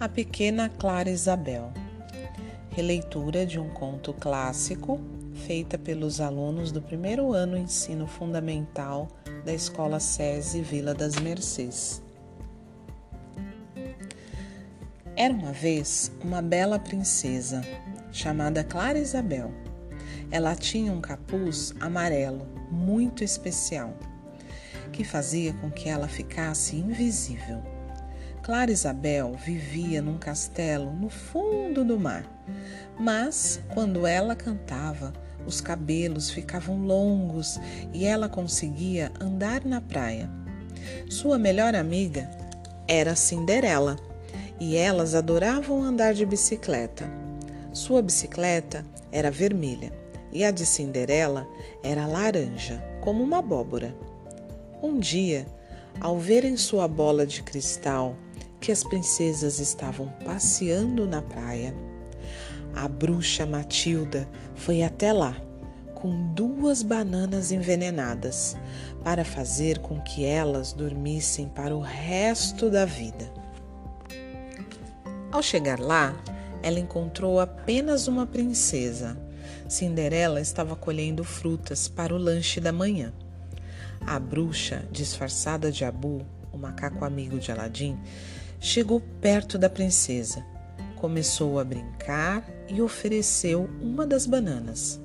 A 0.00 0.08
Pequena 0.08 0.68
Clara 0.68 1.10
Isabel. 1.10 1.72
Releitura 2.70 3.44
de 3.44 3.58
um 3.58 3.68
conto 3.68 4.14
clássico 4.14 5.00
feita 5.44 5.76
pelos 5.76 6.20
alunos 6.20 6.70
do 6.70 6.80
primeiro 6.80 7.32
ano 7.32 7.56
ensino 7.56 8.06
fundamental 8.06 9.08
da 9.44 9.52
Escola 9.52 9.98
SESI 9.98 10.60
Vila 10.60 10.94
das 10.94 11.16
Mercês. 11.16 12.00
Era 15.16 15.34
uma 15.34 15.50
vez 15.50 16.12
uma 16.22 16.40
bela 16.40 16.78
princesa 16.78 17.60
chamada 18.12 18.62
Clara 18.62 19.00
Isabel. 19.00 19.50
Ela 20.30 20.54
tinha 20.54 20.92
um 20.92 21.00
capuz 21.00 21.74
amarelo 21.80 22.46
muito 22.70 23.24
especial 23.24 23.92
que 24.92 25.02
fazia 25.02 25.52
com 25.54 25.72
que 25.72 25.88
ela 25.88 26.06
ficasse 26.06 26.76
invisível. 26.76 27.77
Clara 28.48 28.72
Isabel 28.72 29.34
vivia 29.34 30.00
num 30.00 30.16
castelo 30.16 30.90
no 30.90 31.10
fundo 31.10 31.84
do 31.84 32.00
mar, 32.00 32.24
mas 32.98 33.60
quando 33.74 34.06
ela 34.06 34.34
cantava, 34.34 35.12
os 35.46 35.60
cabelos 35.60 36.30
ficavam 36.30 36.80
longos 36.80 37.60
e 37.92 38.06
ela 38.06 38.26
conseguia 38.26 39.12
andar 39.20 39.66
na 39.66 39.82
praia. 39.82 40.30
Sua 41.10 41.38
melhor 41.38 41.74
amiga 41.74 42.30
era 42.88 43.14
Cinderela 43.14 43.98
e 44.58 44.76
elas 44.76 45.14
adoravam 45.14 45.82
andar 45.82 46.14
de 46.14 46.24
bicicleta. 46.24 47.04
Sua 47.74 48.00
bicicleta 48.00 48.82
era 49.12 49.30
vermelha 49.30 49.92
e 50.32 50.42
a 50.42 50.50
de 50.50 50.64
Cinderela 50.64 51.46
era 51.82 52.06
laranja, 52.06 52.82
como 53.02 53.22
uma 53.22 53.40
abóbora. 53.40 53.94
Um 54.82 54.98
dia, 54.98 55.46
ao 56.00 56.18
verem 56.18 56.56
sua 56.56 56.86
bola 56.86 57.26
de 57.26 57.42
cristal 57.42 58.16
que 58.60 58.72
as 58.72 58.82
princesas 58.84 59.58
estavam 59.58 60.08
passeando 60.24 61.06
na 61.06 61.22
praia. 61.22 61.74
A 62.74 62.88
bruxa 62.88 63.46
Matilda 63.46 64.28
foi 64.54 64.82
até 64.82 65.12
lá 65.12 65.36
com 65.94 66.32
duas 66.32 66.82
bananas 66.82 67.50
envenenadas 67.50 68.56
para 69.02 69.24
fazer 69.24 69.78
com 69.78 70.00
que 70.00 70.24
elas 70.24 70.72
dormissem 70.72 71.48
para 71.48 71.74
o 71.76 71.80
resto 71.80 72.70
da 72.70 72.84
vida. 72.84 73.32
Ao 75.32 75.42
chegar 75.42 75.80
lá, 75.80 76.16
ela 76.62 76.78
encontrou 76.78 77.40
apenas 77.40 78.06
uma 78.06 78.26
princesa. 78.26 79.16
Cinderela 79.68 80.40
estava 80.40 80.76
colhendo 80.76 81.24
frutas 81.24 81.88
para 81.88 82.14
o 82.14 82.18
lanche 82.18 82.60
da 82.60 82.72
manhã. 82.72 83.12
A 84.06 84.18
bruxa, 84.18 84.86
disfarçada 84.90 85.70
de 85.70 85.84
Abu, 85.84 86.24
o 86.52 86.58
macaco 86.58 87.04
amigo 87.04 87.38
de 87.38 87.52
Aladim, 87.52 87.98
chegou 88.60 89.00
perto 89.20 89.58
da 89.58 89.68
princesa, 89.68 90.44
começou 90.96 91.58
a 91.58 91.64
brincar 91.64 92.44
e 92.68 92.80
ofereceu 92.82 93.68
uma 93.80 94.06
das 94.06 94.26
bananas. 94.26 95.00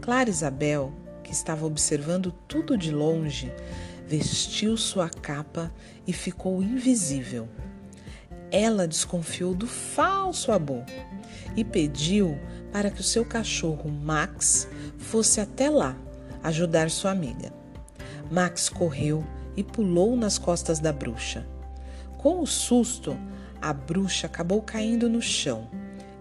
Clara 0.00 0.30
Isabel, 0.30 0.92
que 1.22 1.32
estava 1.32 1.66
observando 1.66 2.32
tudo 2.48 2.76
de 2.76 2.90
longe, 2.90 3.52
vestiu 4.06 4.76
sua 4.76 5.08
capa 5.08 5.72
e 6.06 6.12
ficou 6.12 6.62
invisível. 6.62 7.48
Ela 8.50 8.88
desconfiou 8.88 9.54
do 9.54 9.66
falso 9.66 10.50
Abu 10.50 10.84
e 11.56 11.64
pediu 11.64 12.38
para 12.72 12.90
que 12.90 13.00
o 13.00 13.04
seu 13.04 13.24
cachorro 13.24 13.90
Max 13.90 14.66
fosse 14.98 15.40
até 15.40 15.68
lá 15.68 15.96
ajudar 16.42 16.90
sua 16.90 17.10
amiga. 17.10 17.59
Max 18.30 18.68
correu 18.68 19.24
e 19.56 19.64
pulou 19.64 20.16
nas 20.16 20.38
costas 20.38 20.78
da 20.78 20.92
bruxa. 20.92 21.46
Com 22.16 22.40
o 22.40 22.46
susto, 22.46 23.16
a 23.60 23.72
bruxa 23.72 24.26
acabou 24.26 24.62
caindo 24.62 25.08
no 25.08 25.20
chão 25.20 25.68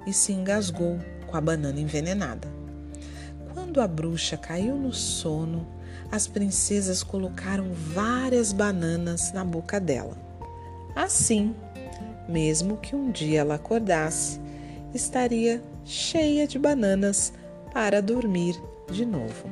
e 0.08 0.14
se 0.14 0.34
engasgou 0.34 1.00
com 1.28 1.38
a 1.38 1.42
banana 1.42 1.80
envenenada. 1.80 2.48
Quando 3.54 3.80
a 3.82 3.88
bruxa 3.88 4.38
caiu 4.38 4.76
no 4.76 4.92
sono, 4.92 5.68
as 6.12 6.28
princesas 6.28 7.04
colocaram 7.04 7.72
várias 7.74 8.52
bananas 8.52 9.32
na 9.32 9.46
boca 9.46 9.80
dela. 9.80 10.18
Assim, 10.96 11.56
mesmo 12.28 12.78
que 12.78 12.96
um 12.96 13.12
dia 13.12 13.42
ela 13.42 13.56
acordasse, 13.56 14.40
estaria 14.94 15.62
cheia 15.86 16.48
de 16.48 16.58
bananas 16.58 17.32
para 17.74 18.02
dormir 18.02 18.60
de 18.92 19.06
novo. 19.06 19.50